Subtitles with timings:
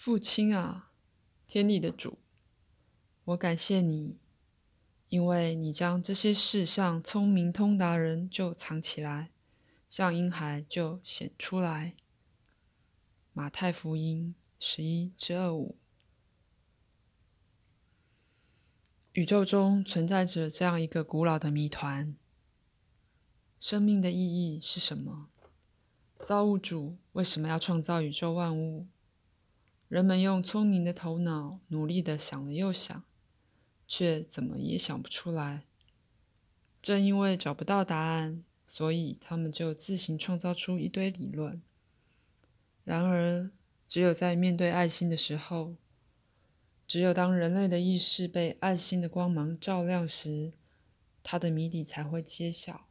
[0.00, 0.92] 父亲啊，
[1.44, 2.18] 天地的主，
[3.24, 4.20] 我感谢你，
[5.08, 9.32] 因为你将这些事向聪明通达人就藏起来，
[9.90, 11.96] 向婴孩就显出来。
[13.32, 15.76] 马太福音十一至二五。
[19.14, 22.14] 宇宙中存在着这样一个古老的谜团：
[23.58, 25.28] 生命的意义是什么？
[26.22, 28.86] 造物主为什么要创造宇宙万物？
[29.88, 33.04] 人们用聪明的头脑努力的想了又想，
[33.86, 35.64] 却怎么也想不出来。
[36.82, 41.62] 正因为找不到答案，所以他们就自行创造出一堆理论。
[42.84, 43.50] 然而，
[43.86, 45.76] 只有在面对爱心的时候，
[46.86, 50.52] 只有当人类的意识被爱心的光芒照亮时，
[51.22, 52.88] 它的谜底才会揭晓。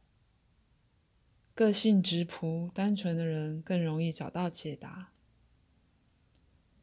[1.54, 5.12] 个性直朴、单纯的人更容易找到解答。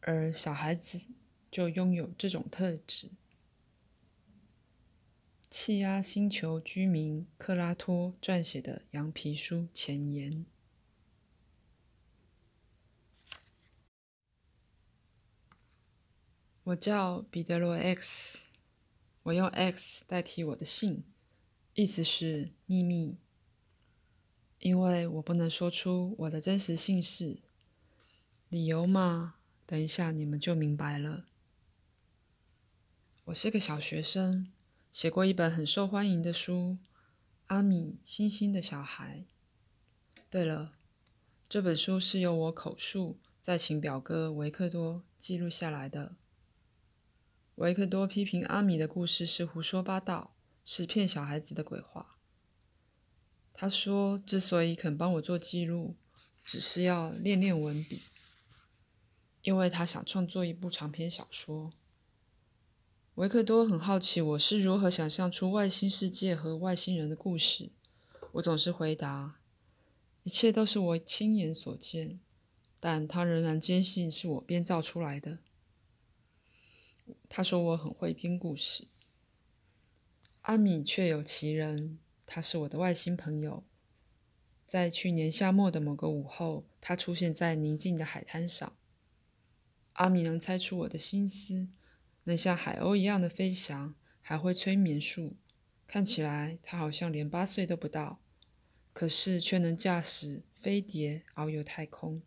[0.08, 1.02] 而小孩子
[1.50, 3.10] 就拥有这种特质。
[5.50, 10.46] 气压星球居民克拉托撰写的羊皮书前言。
[16.66, 18.46] 我叫彼得罗 X，
[19.24, 21.04] 我用 X 代替我的姓，
[21.74, 23.18] 意思是秘密，
[24.60, 27.40] 因为我不能说出我的真实姓氏。
[28.50, 29.38] 理由嘛？
[29.68, 31.26] 等一下，你们就明白了。
[33.26, 34.52] 我是个小学生，
[34.92, 36.78] 写过一本很受欢迎的书
[37.48, 39.26] 《阿米星星的小孩》。
[40.30, 40.74] 对了，
[41.50, 46.18] 这本书是由我口述，再请表哥维克多记录下来的。
[47.56, 52.20] 维克多批评阿米的故事是胡说八道，是骗小孩子的鬼话。
[53.52, 55.96] 他说，之所以肯帮我做记录，
[56.44, 58.04] 只是要练练文笔。
[59.46, 61.72] 因为他想创作一部长篇小说，
[63.14, 67.70] 维克多很好奇我是如何想象出外星世界和外星人的故事。
[68.34, 69.40] 我总是回答，
[70.24, 72.20] 一切都是我亲眼所见，
[72.80, 75.38] 但他仍然坚信是我编造出来的。
[77.30, 78.88] 他说我很会编故事。
[80.42, 83.64] 阿米确有其人，他是我的外星朋友。
[84.66, 88.76] 在去年夏末的某个午后，他出现在宁静的海滩上。
[89.96, 91.70] 阿米能猜出我的心思，
[92.26, 95.38] 能像海鸥一样的飞翔，还会催眠术。
[95.88, 98.20] 看起来他好像连八岁都不到，
[98.92, 102.22] 可是却能驾驶飞碟遨游太空，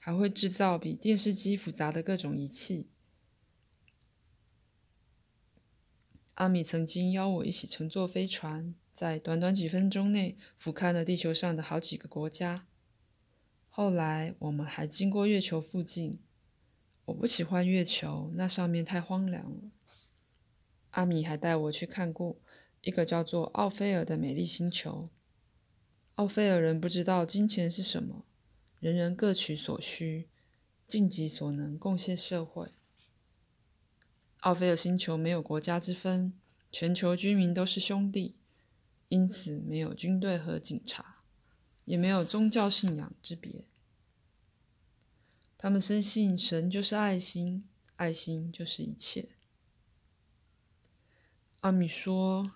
[0.00, 2.90] 还会制造比电视机复杂的各种仪器。
[6.34, 12.66] 阿米曾经邀我一起乘坐飞船，在短短几分钟内俯瞰了地球上的好几个国家。
[13.68, 16.18] 后来我们还经过月球附近。
[17.06, 19.70] 我不喜欢月球，那上面太荒凉了。
[20.90, 22.36] 阿米还带我去看过
[22.82, 25.08] 一个叫做奥菲尔的美丽星球。
[26.16, 28.26] 奥菲尔人不知道金钱是什么，
[28.78, 30.28] 人人各取所需，
[30.86, 32.68] 尽己所能贡献社会。
[34.40, 36.34] 奥菲尔星球没有国家之分，
[36.70, 38.36] 全球居民都是兄弟，
[39.08, 41.22] 因此没有军队和警察，
[41.84, 43.64] 也没有宗教信仰之别。
[45.62, 49.28] 他们深信神就是爱心，爱心就是一切。
[51.60, 52.52] 阿米说：“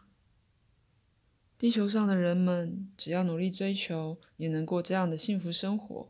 [1.59, 6.09] 地球上的人们只要努力追求，也能过这样的幸福生活。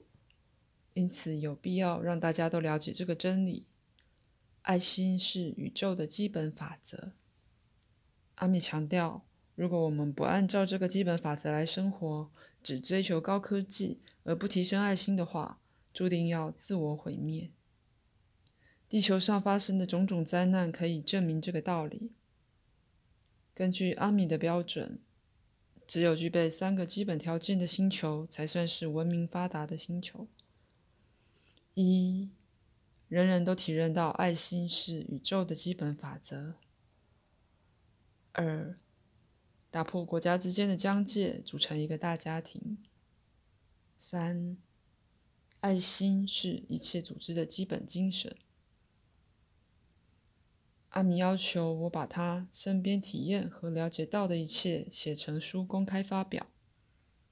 [0.93, 3.67] 因此，有必要让大家都了解这个真理：
[4.63, 7.15] 爱心是宇宙的基本法则。”
[8.37, 9.27] 阿米强调，
[9.57, 12.31] 如果我们不按照这个基本法则来生活，
[12.63, 15.59] 只追求高科技而不提升爱心的话，
[15.95, 17.51] 注定要自我毁灭。
[18.89, 22.13] 地球上发生的种种灾难可以证明这个道理。
[23.55, 24.99] 根据阿米的标准，
[25.87, 30.27] 只有具备三个基本条件的星球才算是文明发达的星球：
[31.75, 32.31] 一、
[33.09, 36.55] 人人都体认到爱心是宇宙的基本法则；
[38.33, 38.77] 二、
[39.71, 42.77] 打破国家之间的疆界，组成一个大家庭；
[43.97, 44.57] 三。
[45.65, 48.37] 爱心是一切组织的基本精神。
[50.91, 56.49] 阿米要求我把他身边体验和了解到的一切写成书公开发表。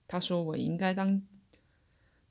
[0.08, 1.22] 他说我应该当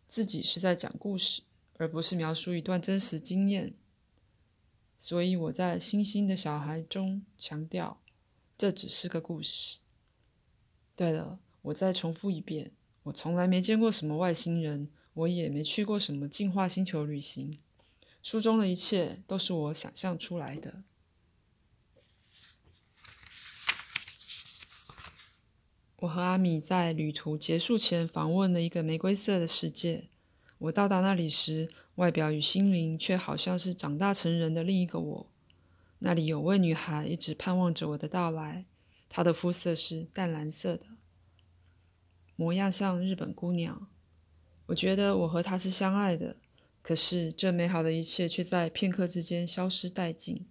[0.08, 1.44] 自己是在讲故事，
[1.78, 3.76] 而不是描述一段真实经验。
[4.98, 8.02] 所以我在《星星的小孩》中强调，
[8.58, 9.78] 这只是个故事。
[10.96, 12.72] 对了，我再重复一遍，
[13.04, 14.90] 我从来没见过什么外星人。
[15.14, 17.60] 我也没去过什么进化星球旅行，
[18.24, 20.84] 书中的一切都是我想象出来的。
[25.98, 30.08] 我和阿米在旅途结束前访问了一个玫瑰色的世界。
[30.58, 35.32] 我到达那里时，外表与心灵却好像是长大成人的另一个我。
[36.00, 38.66] 那里有位女孩一直盼望着我的到来，
[39.10, 40.88] 她的肤色是淡蓝色的，
[42.36, 43.91] 模样像日本姑娘。
[44.72, 46.38] 我觉得我和他是相爱的。
[46.82, 50.48] 可是，这美好的一切却在片刻之间消失殆尽。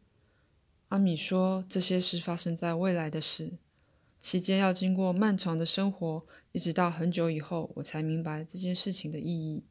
[0.88, 3.58] 阿米说，这些事发生在未来的事，
[4.20, 9.64] 期间要经过漫长的生活，一直到很久以后，我才明白这件事情的意义。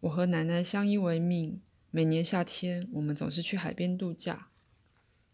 [0.00, 1.60] 我和奶奶相依为命，
[1.90, 4.48] 每年夏天我们总是去海边度假。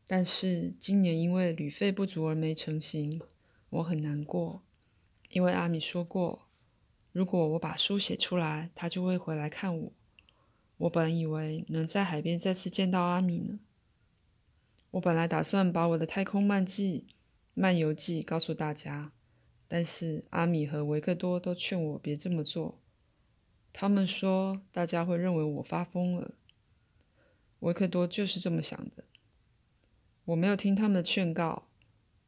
[0.06, 3.20] 但是今年因为旅费不足而没成行，
[3.68, 4.62] 我很难过，
[5.28, 6.46] 因为阿米说过。
[7.14, 9.92] 如果我把书写出来，他就会回来看我。
[10.78, 13.60] 我本以为能在海边再次见到阿米呢。
[14.90, 17.06] 我本来打算把我的太空漫记、
[17.54, 19.12] 漫游记告诉大家，
[19.68, 22.80] 但是阿米和维克多都劝我别这么做。
[23.72, 26.34] 他们说大家会认为我发疯了。
[27.60, 29.04] 维克多就是这么想的。
[30.24, 31.68] 我没有听他们的劝告。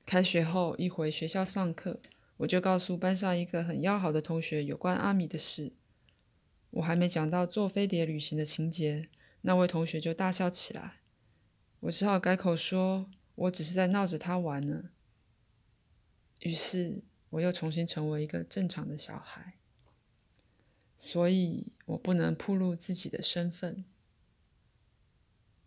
[0.04, 2.00] 开学后一回学校上课。
[2.38, 5.72] 我就告诉班上一个很要好的同学有关阿米的事。
[6.70, 9.08] 我还没讲到坐飞碟旅行的情节，
[9.40, 11.00] 那位同学就大笑起来。
[11.80, 14.90] 我只好改口说，我只是在闹着他玩呢。
[16.40, 19.54] 于是我又重新成为一个正常的小孩。
[20.98, 23.84] 所以我不能暴露自己的身份。